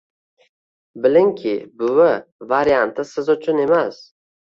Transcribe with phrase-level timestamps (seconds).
[1.03, 1.53] bilingki,
[1.83, 2.09] “buvi”
[2.57, 4.05] varianti siz uchun emas.